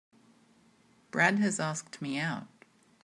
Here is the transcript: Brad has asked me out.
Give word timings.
Brad 1.11 1.37
has 1.37 1.59
asked 1.59 2.01
me 2.01 2.17
out. 2.17 2.47